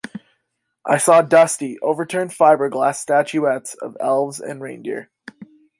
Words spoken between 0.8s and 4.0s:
I saw dusty, overturned fiberglass statuettes of